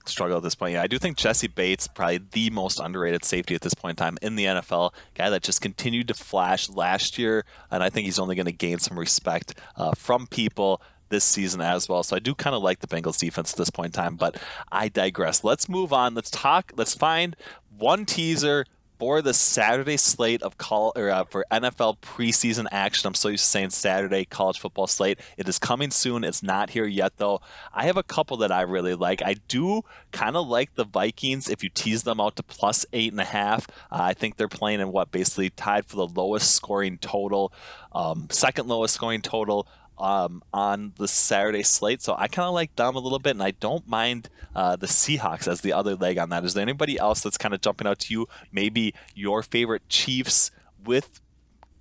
Struggle 0.06 0.38
at 0.38 0.42
this 0.42 0.54
point. 0.54 0.74
Yeah, 0.74 0.82
I 0.82 0.86
do 0.86 0.98
think 0.98 1.16
Jessie 1.16 1.48
Bates 1.48 1.86
probably 1.88 2.20
the 2.32 2.50
most 2.50 2.80
underrated 2.80 3.24
safety 3.24 3.54
at 3.54 3.60
this 3.60 3.74
point 3.74 3.98
in 3.98 4.04
time 4.04 4.18
in 4.22 4.36
the 4.36 4.44
NFL. 4.44 4.92
Guy 5.14 5.28
that 5.28 5.42
just 5.42 5.60
continued 5.60 6.08
to 6.08 6.14
flash 6.14 6.70
last 6.70 7.18
year, 7.18 7.44
and 7.70 7.82
I 7.82 7.90
think 7.90 8.06
he's 8.06 8.18
only 8.18 8.36
going 8.36 8.46
to 8.46 8.52
gain 8.52 8.78
some 8.78 8.98
respect 8.98 9.58
uh, 9.76 9.92
from 9.94 10.26
people 10.26 10.80
this 11.10 11.24
season 11.24 11.60
as 11.60 11.88
well. 11.88 12.02
So 12.02 12.16
I 12.16 12.20
do 12.20 12.34
kind 12.34 12.54
of 12.54 12.62
like 12.62 12.80
the 12.80 12.86
Bengals 12.86 13.18
defense 13.18 13.52
at 13.52 13.58
this 13.58 13.70
point 13.70 13.86
in 13.86 13.92
time, 13.92 14.16
but 14.16 14.40
I 14.70 14.88
digress. 14.88 15.42
Let's 15.44 15.68
move 15.68 15.92
on. 15.92 16.14
Let's 16.14 16.30
talk. 16.30 16.72
Let's 16.76 16.94
find 16.94 17.36
one 17.76 18.06
teaser 18.06 18.64
for 18.98 19.22
the 19.22 19.32
Saturday 19.32 19.96
slate 19.96 20.42
of 20.42 20.58
call 20.58 20.92
or 20.96 21.10
uh, 21.10 21.24
for 21.24 21.44
NFL 21.50 21.98
preseason 21.98 22.66
action. 22.72 23.06
I'm 23.06 23.14
so 23.14 23.28
used 23.28 23.44
to 23.44 23.50
saying 23.50 23.70
Saturday 23.70 24.24
college 24.24 24.58
football 24.58 24.86
slate. 24.86 25.20
It 25.36 25.48
is 25.48 25.58
coming 25.58 25.90
soon. 25.90 26.24
It's 26.24 26.42
not 26.42 26.70
here 26.70 26.86
yet 26.86 27.16
though. 27.16 27.40
I 27.72 27.86
have 27.86 27.96
a 27.96 28.02
couple 28.02 28.36
that 28.38 28.52
I 28.52 28.62
really 28.62 28.94
like. 28.94 29.22
I 29.22 29.36
do 29.46 29.82
kind 30.12 30.36
of 30.36 30.48
like 30.48 30.74
the 30.74 30.84
Vikings 30.84 31.48
if 31.48 31.62
you 31.62 31.70
tease 31.70 32.02
them 32.02 32.20
out 32.20 32.36
to 32.36 32.42
plus 32.42 32.84
eight 32.92 33.12
and 33.12 33.20
a 33.20 33.24
half. 33.24 33.68
Uh, 33.90 34.02
I 34.02 34.14
think 34.14 34.36
they're 34.36 34.48
playing 34.48 34.80
in 34.80 34.90
what 34.90 35.12
basically 35.12 35.50
tied 35.50 35.86
for 35.86 35.96
the 35.96 36.06
lowest 36.06 36.52
scoring 36.52 36.98
total, 36.98 37.52
um, 37.92 38.26
second 38.30 38.66
lowest 38.66 38.94
scoring 38.94 39.22
total 39.22 39.68
um, 39.98 40.42
on 40.52 40.92
the 40.96 41.08
Saturday 41.08 41.62
slate. 41.62 42.02
So 42.02 42.14
I 42.16 42.28
kind 42.28 42.46
of 42.46 42.54
like 42.54 42.74
them 42.76 42.96
a 42.96 43.00
little 43.00 43.18
bit, 43.18 43.30
and 43.30 43.42
I 43.42 43.52
don't 43.52 43.86
mind 43.86 44.28
uh, 44.54 44.76
the 44.76 44.86
Seahawks 44.86 45.48
as 45.48 45.60
the 45.60 45.72
other 45.72 45.94
leg 45.94 46.18
on 46.18 46.30
that. 46.30 46.44
Is 46.44 46.54
there 46.54 46.62
anybody 46.62 46.98
else 46.98 47.20
that's 47.20 47.38
kind 47.38 47.54
of 47.54 47.60
jumping 47.60 47.86
out 47.86 47.98
to 48.00 48.14
you? 48.14 48.26
Maybe 48.52 48.94
your 49.14 49.42
favorite 49.42 49.88
Chiefs 49.88 50.50
with 50.84 51.20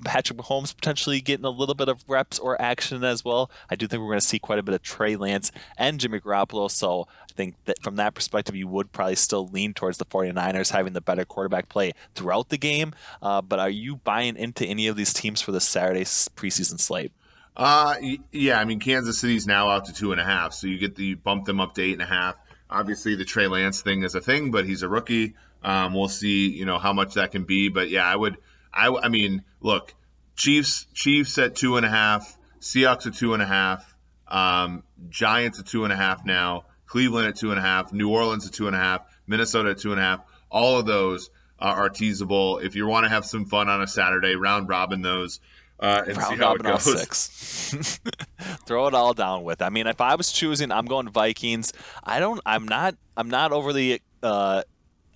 Patrick 0.03 0.37
Mahomes 0.37 0.75
potentially 0.75 1.21
getting 1.21 1.45
a 1.45 1.49
little 1.49 1.75
bit 1.75 1.89
of 1.89 2.03
reps 2.07 2.37
or 2.39 2.61
action 2.61 3.03
as 3.03 3.25
well. 3.25 3.49
I 3.69 3.75
do 3.75 3.87
think 3.87 4.01
we're 4.01 4.09
going 4.09 4.19
to 4.19 4.25
see 4.25 4.39
quite 4.39 4.59
a 4.59 4.63
bit 4.63 4.75
of 4.75 4.81
Trey 4.81 5.15
Lance 5.15 5.51
and 5.77 5.99
Jimmy 5.99 6.19
Garoppolo. 6.19 6.69
So 6.69 7.07
I 7.21 7.33
think 7.35 7.55
that 7.65 7.81
from 7.81 7.95
that 7.95 8.13
perspective, 8.13 8.55
you 8.55 8.67
would 8.67 8.91
probably 8.91 9.15
still 9.15 9.47
lean 9.47 9.73
towards 9.73 9.97
the 9.97 10.05
49ers 10.05 10.71
having 10.71 10.93
the 10.93 11.01
better 11.01 11.25
quarterback 11.25 11.69
play 11.69 11.93
throughout 12.13 12.49
the 12.49 12.57
game. 12.57 12.93
Uh, 13.21 13.41
but 13.41 13.59
are 13.59 13.69
you 13.69 13.97
buying 13.97 14.35
into 14.35 14.65
any 14.65 14.87
of 14.87 14.95
these 14.95 15.13
teams 15.13 15.41
for 15.41 15.51
the 15.51 15.61
Saturday 15.61 16.03
preseason 16.03 16.79
slate? 16.79 17.11
Uh, 17.57 17.95
yeah. 18.31 18.59
I 18.59 18.65
mean, 18.65 18.79
Kansas 18.79 19.19
City's 19.19 19.47
now 19.47 19.69
out 19.69 19.85
to 19.85 19.93
two 19.93 20.11
and 20.11 20.21
a 20.21 20.23
half, 20.23 20.53
so 20.53 20.67
you 20.67 20.77
get 20.77 20.95
the 20.95 21.15
bump 21.15 21.45
them 21.45 21.59
up 21.59 21.73
to 21.73 21.81
eight 21.81 21.93
and 21.93 22.03
a 22.03 22.05
half. 22.05 22.35
Obviously, 22.69 23.15
the 23.15 23.25
Trey 23.25 23.47
Lance 23.47 23.81
thing 23.81 24.03
is 24.03 24.13
a 24.13 24.21
thing, 24.21 24.51
but 24.51 24.65
he's 24.65 24.83
a 24.83 24.89
rookie. 24.89 25.33
Um, 25.63 25.95
we'll 25.95 26.07
see, 26.07 26.49
you 26.49 26.65
know, 26.65 26.77
how 26.77 26.93
much 26.93 27.15
that 27.15 27.31
can 27.31 27.45
be. 27.45 27.69
But 27.69 27.89
yeah, 27.89 28.05
I 28.05 28.15
would, 28.15 28.37
I, 28.71 28.89
I 28.89 29.09
mean, 29.09 29.43
look, 29.59 29.95
Chiefs, 30.35 30.85
Chiefs 30.93 31.39
at 31.39 31.55
two 31.55 31.77
and 31.77 31.85
a 31.85 31.89
half, 31.89 32.37
Seahawks 32.61 33.07
at 33.07 33.15
two 33.15 33.33
and 33.33 33.41
a 33.41 33.47
half, 33.47 33.95
um, 34.27 34.83
Giants 35.09 35.59
at 35.59 35.65
two 35.65 35.83
and 35.83 35.91
a 35.91 35.95
half 35.95 36.25
now, 36.25 36.65
Cleveland 36.85 37.27
at 37.27 37.37
two 37.37 37.49
and 37.49 37.59
a 37.59 37.63
half, 37.63 37.91
New 37.91 38.09
Orleans 38.09 38.45
at 38.45 38.53
two 38.53 38.67
and 38.67 38.75
a 38.75 38.79
half, 38.79 39.01
Minnesota 39.25 39.71
at 39.71 39.79
two 39.79 39.91
and 39.91 39.99
a 39.99 40.03
half. 40.03 40.19
All 40.51 40.77
of 40.77 40.85
those 40.85 41.31
are 41.59 41.89
teasable. 41.89 42.59
If 42.59 42.75
you 42.75 42.85
want 42.85 43.05
to 43.05 43.09
have 43.09 43.25
some 43.25 43.45
fun 43.45 43.67
on 43.67 43.81
a 43.81 43.87
Saturday, 43.87 44.35
round 44.35 44.69
robin 44.69 45.01
those 45.01 45.39
uh, 45.79 46.03
and 46.07 46.17
Round 46.17 46.37
see 46.37 46.43
how 46.43 46.53
it 46.53 46.63
goes. 46.63 46.83
Six. 46.83 47.99
Throw 48.65 48.87
it 48.87 48.93
all 48.93 49.13
down 49.13 49.43
with. 49.43 49.61
I 49.61 49.69
mean, 49.69 49.87
if 49.87 50.01
I 50.01 50.15
was 50.15 50.31
choosing, 50.31 50.71
I'm 50.71 50.85
going 50.85 51.09
Vikings. 51.09 51.73
I 52.03 52.19
don't. 52.19 52.41
I'm 52.45 52.67
not. 52.67 52.95
I'm 53.15 53.29
not 53.29 53.51
overly 53.51 54.01
uh, 54.23 54.63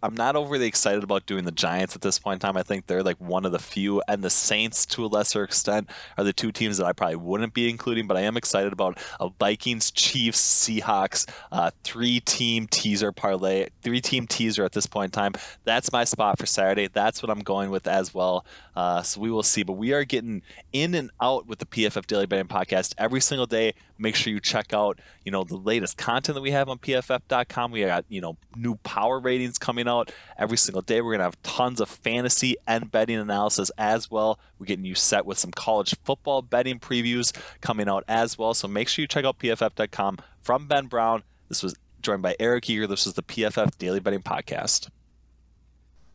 I'm 0.03 0.15
not 0.15 0.35
overly 0.35 0.65
excited 0.65 1.03
about 1.03 1.25
doing 1.25 1.45
the 1.45 1.51
Giants 1.51 1.95
at 1.95 2.01
this 2.01 2.17
point 2.17 2.35
in 2.43 2.47
time. 2.47 2.57
I 2.57 2.63
think 2.63 2.87
they're 2.87 3.03
like 3.03 3.19
one 3.19 3.45
of 3.45 3.51
the 3.51 3.59
few, 3.59 4.01
and 4.07 4.23
the 4.23 4.29
Saints 4.29 4.85
to 4.87 5.05
a 5.05 5.07
lesser 5.07 5.43
extent 5.43 5.89
are 6.17 6.23
the 6.23 6.33
two 6.33 6.51
teams 6.51 6.77
that 6.77 6.85
I 6.85 6.93
probably 6.93 7.17
wouldn't 7.17 7.53
be 7.53 7.69
including. 7.69 8.07
But 8.07 8.17
I 8.17 8.21
am 8.21 8.35
excited 8.35 8.73
about 8.73 8.97
a 9.19 9.29
Vikings, 9.29 9.91
Chiefs, 9.91 10.39
Seahawks, 10.41 11.29
uh, 11.51 11.71
three 11.83 12.19
team 12.19 12.67
teaser 12.67 13.11
parlay, 13.11 13.67
three 13.83 14.01
team 14.01 14.25
teaser 14.25 14.63
at 14.63 14.71
this 14.71 14.87
point 14.87 15.15
in 15.15 15.19
time. 15.21 15.33
That's 15.65 15.91
my 15.91 16.03
spot 16.03 16.39
for 16.39 16.45
Saturday. 16.45 16.87
That's 16.87 17.21
what 17.21 17.29
I'm 17.29 17.41
going 17.41 17.69
with 17.69 17.87
as 17.87 18.13
well. 18.13 18.45
Uh, 18.75 19.03
so 19.03 19.21
we 19.21 19.29
will 19.29 19.43
see. 19.43 19.63
But 19.63 19.73
we 19.73 19.93
are 19.93 20.03
getting 20.03 20.41
in 20.73 20.95
and 20.95 21.11
out 21.21 21.45
with 21.45 21.59
the 21.59 21.65
PFF 21.65 22.07
Daily 22.07 22.25
Betting 22.25 22.47
Podcast 22.47 22.95
every 22.97 23.21
single 23.21 23.45
day. 23.45 23.73
Make 24.01 24.15
sure 24.15 24.33
you 24.33 24.39
check 24.39 24.73
out, 24.73 24.99
you 25.23 25.31
know, 25.31 25.43
the 25.43 25.55
latest 25.55 25.95
content 25.95 26.33
that 26.33 26.41
we 26.41 26.49
have 26.51 26.67
on 26.67 26.79
PFF.com. 26.79 27.71
We 27.71 27.85
got, 27.85 28.03
you 28.09 28.19
know, 28.19 28.35
new 28.55 28.75
power 28.77 29.19
ratings 29.19 29.59
coming 29.59 29.87
out 29.87 30.11
every 30.39 30.57
single 30.57 30.81
day. 30.81 31.01
We're 31.01 31.11
gonna 31.11 31.25
have 31.25 31.41
tons 31.43 31.79
of 31.79 31.87
fantasy 31.87 32.55
and 32.65 32.89
betting 32.89 33.17
analysis 33.17 33.69
as 33.77 34.09
well. 34.09 34.39
We're 34.57 34.65
getting 34.65 34.85
you 34.85 34.95
set 34.95 35.25
with 35.25 35.37
some 35.37 35.51
college 35.51 35.95
football 36.03 36.41
betting 36.41 36.79
previews 36.79 37.31
coming 37.61 37.87
out 37.87 38.03
as 38.07 38.39
well. 38.39 38.55
So 38.55 38.67
make 38.67 38.87
sure 38.87 39.03
you 39.03 39.07
check 39.07 39.23
out 39.23 39.37
PFF.com. 39.37 40.17
From 40.41 40.67
Ben 40.67 40.87
Brown, 40.87 41.21
this 41.47 41.61
was 41.61 41.75
joined 42.01 42.23
by 42.23 42.35
Eric 42.39 42.67
Eager. 42.71 42.87
This 42.87 43.05
was 43.05 43.13
the 43.13 43.21
PFF 43.21 43.77
Daily 43.77 43.99
Betting 43.99 44.23
Podcast. 44.23 44.89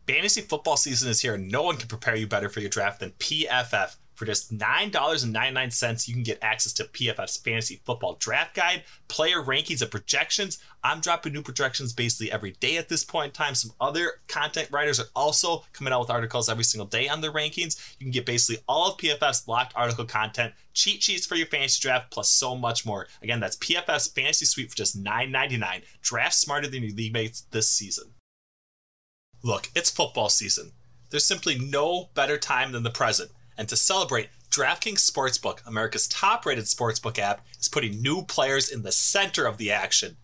Fantasy 0.08 0.40
football 0.40 0.76
season 0.76 1.08
is 1.08 1.20
here, 1.20 1.34
and 1.34 1.50
no 1.50 1.62
one 1.62 1.76
can 1.76 1.88
prepare 1.88 2.16
you 2.16 2.26
better 2.26 2.48
for 2.48 2.60
your 2.60 2.68
draft 2.70 3.00
than 3.00 3.10
PFF. 3.12 3.96
For 4.16 4.24
just 4.24 4.56
$9.99, 4.56 6.08
you 6.08 6.14
can 6.14 6.22
get 6.22 6.38
access 6.40 6.72
to 6.74 6.84
PFF's 6.84 7.36
fantasy 7.36 7.82
football 7.84 8.16
draft 8.18 8.54
guide, 8.54 8.84
player 9.08 9.42
rankings, 9.42 9.82
and 9.82 9.90
projections. 9.90 10.58
I'm 10.82 11.00
dropping 11.00 11.34
new 11.34 11.42
projections 11.42 11.92
basically 11.92 12.32
every 12.32 12.52
day 12.52 12.78
at 12.78 12.88
this 12.88 13.04
point 13.04 13.26
in 13.26 13.32
time. 13.32 13.54
Some 13.54 13.72
other 13.78 14.12
content 14.26 14.70
writers 14.72 14.98
are 14.98 15.08
also 15.14 15.64
coming 15.74 15.92
out 15.92 16.00
with 16.00 16.10
articles 16.10 16.48
every 16.48 16.64
single 16.64 16.86
day 16.86 17.08
on 17.08 17.20
their 17.20 17.30
rankings. 17.30 17.94
You 17.98 18.06
can 18.06 18.10
get 18.10 18.24
basically 18.24 18.62
all 18.66 18.92
of 18.92 18.96
PFF's 18.96 19.46
locked 19.46 19.74
article 19.76 20.06
content, 20.06 20.54
cheat 20.72 21.02
sheets 21.02 21.26
for 21.26 21.34
your 21.34 21.46
fantasy 21.46 21.82
draft, 21.82 22.10
plus 22.10 22.30
so 22.30 22.56
much 22.56 22.86
more. 22.86 23.08
Again, 23.20 23.40
that's 23.40 23.56
PFF's 23.56 24.06
fantasy 24.06 24.46
suite 24.46 24.70
for 24.70 24.76
just 24.76 25.02
$9.99. 25.02 25.82
Draft 26.00 26.34
smarter 26.34 26.68
than 26.68 26.82
your 26.82 26.96
league 26.96 27.12
mates 27.12 27.42
this 27.50 27.68
season. 27.68 28.14
Look, 29.42 29.68
it's 29.74 29.90
football 29.90 30.30
season. 30.30 30.72
There's 31.10 31.26
simply 31.26 31.58
no 31.58 32.08
better 32.14 32.38
time 32.38 32.72
than 32.72 32.82
the 32.82 32.90
present 32.90 33.30
and 33.56 33.68
to 33.68 33.76
celebrate, 33.76 34.28
DraftKings 34.50 35.10
Sportsbook, 35.10 35.66
America's 35.66 36.08
top 36.08 36.46
rated 36.46 36.64
sportsbook 36.64 37.18
app, 37.18 37.46
is 37.60 37.68
putting 37.68 38.00
new 38.00 38.22
players 38.22 38.70
in 38.70 38.82
the 38.82 38.92
center 38.92 39.46
of 39.46 39.58
the 39.58 39.70
action. 39.70 40.16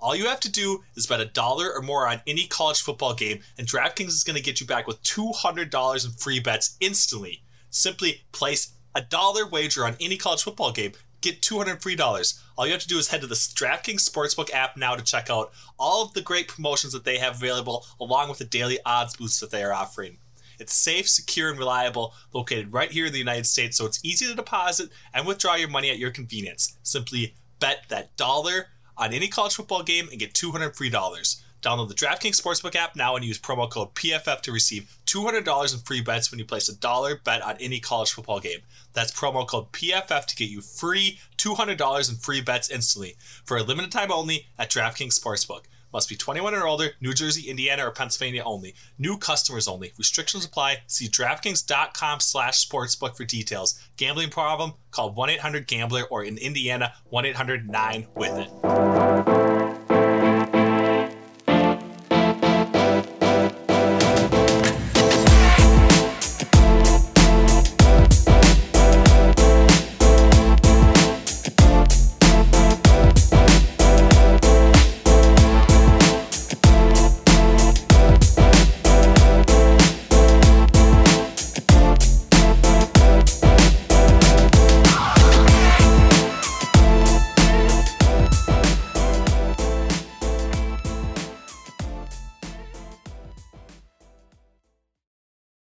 All 0.00 0.14
you 0.14 0.26
have 0.26 0.40
to 0.40 0.52
do 0.52 0.84
is 0.94 1.06
bet 1.06 1.20
a 1.20 1.24
dollar 1.24 1.72
or 1.74 1.82
more 1.82 2.06
on 2.06 2.22
any 2.26 2.46
college 2.46 2.80
football 2.80 3.14
game, 3.14 3.40
and 3.56 3.66
DraftKings 3.66 4.08
is 4.08 4.24
going 4.24 4.36
to 4.36 4.42
get 4.42 4.60
you 4.60 4.66
back 4.66 4.86
with 4.86 5.02
$200 5.02 6.04
in 6.04 6.10
free 6.12 6.38
bets 6.38 6.76
instantly. 6.80 7.42
Simply 7.70 8.22
place 8.30 8.74
a 8.94 9.00
dollar 9.00 9.46
wager 9.46 9.84
on 9.84 9.96
any 10.00 10.16
college 10.16 10.42
football 10.42 10.70
game, 10.70 10.92
get 11.20 11.42
$200 11.42 11.82
free 11.82 11.96
dollars. 11.96 12.40
All 12.56 12.66
you 12.66 12.72
have 12.72 12.82
to 12.82 12.88
do 12.88 12.98
is 12.98 13.08
head 13.08 13.22
to 13.22 13.26
the 13.26 13.34
DraftKings 13.34 14.08
Sportsbook 14.08 14.52
app 14.52 14.76
now 14.76 14.94
to 14.94 15.02
check 15.02 15.30
out 15.30 15.52
all 15.78 16.04
of 16.04 16.14
the 16.14 16.20
great 16.20 16.48
promotions 16.48 16.92
that 16.92 17.04
they 17.04 17.18
have 17.18 17.36
available, 17.36 17.86
along 18.00 18.28
with 18.28 18.38
the 18.38 18.44
daily 18.44 18.78
odds 18.84 19.16
boosts 19.16 19.40
that 19.40 19.50
they 19.50 19.62
are 19.62 19.72
offering. 19.72 20.18
It's 20.58 20.74
safe, 20.74 21.08
secure, 21.08 21.50
and 21.50 21.58
reliable, 21.58 22.14
located 22.32 22.72
right 22.72 22.90
here 22.90 23.06
in 23.06 23.12
the 23.12 23.18
United 23.18 23.46
States, 23.46 23.76
so 23.76 23.86
it's 23.86 24.04
easy 24.04 24.26
to 24.26 24.34
deposit 24.34 24.90
and 25.14 25.26
withdraw 25.26 25.54
your 25.54 25.68
money 25.68 25.90
at 25.90 25.98
your 25.98 26.10
convenience. 26.10 26.76
Simply 26.82 27.34
bet 27.58 27.84
that 27.88 28.16
dollar 28.16 28.68
on 28.96 29.12
any 29.12 29.28
college 29.28 29.54
football 29.54 29.82
game 29.82 30.08
and 30.10 30.20
get 30.20 30.34
200 30.34 30.76
free 30.76 30.90
dollars. 30.90 31.42
Download 31.60 31.88
the 31.88 31.94
DraftKings 31.94 32.40
Sportsbook 32.40 32.76
app 32.76 32.94
now 32.94 33.16
and 33.16 33.24
use 33.24 33.38
promo 33.38 33.68
code 33.68 33.94
PFF 33.94 34.42
to 34.42 34.52
receive 34.52 34.96
$200 35.06 35.74
in 35.74 35.80
free 35.80 36.00
bets 36.00 36.30
when 36.30 36.38
you 36.38 36.44
place 36.44 36.68
a 36.68 36.76
dollar 36.76 37.16
bet 37.16 37.42
on 37.42 37.56
any 37.58 37.80
college 37.80 38.12
football 38.12 38.38
game. 38.38 38.60
That's 38.92 39.10
promo 39.10 39.46
code 39.46 39.72
PFF 39.72 40.26
to 40.26 40.36
get 40.36 40.50
you 40.50 40.60
free 40.60 41.18
$200 41.36 42.10
in 42.10 42.16
free 42.16 42.40
bets 42.40 42.70
instantly 42.70 43.16
for 43.44 43.56
a 43.56 43.64
limited 43.64 43.90
time 43.90 44.12
only 44.12 44.46
at 44.56 44.70
DraftKings 44.70 45.18
Sportsbook. 45.18 45.64
Must 45.92 46.08
be 46.08 46.16
21 46.16 46.54
or 46.54 46.66
older, 46.66 46.90
New 47.00 47.12
Jersey, 47.12 47.48
Indiana, 47.48 47.86
or 47.86 47.90
Pennsylvania 47.90 48.42
only. 48.44 48.74
New 48.98 49.18
customers 49.18 49.68
only. 49.68 49.92
Restrictions 49.98 50.44
apply. 50.44 50.78
See 50.86 51.08
DraftKings.com 51.08 52.20
slash 52.20 52.66
sportsbook 52.66 53.16
for 53.16 53.24
details. 53.24 53.80
Gambling 53.96 54.30
problem? 54.30 54.74
Call 54.90 55.14
1-800-GAMBLER 55.14 56.04
or 56.10 56.24
in 56.24 56.38
Indiana, 56.38 56.92
1-800-9-WITH-IT. 57.12 59.07